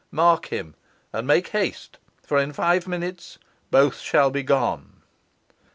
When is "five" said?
2.53-2.87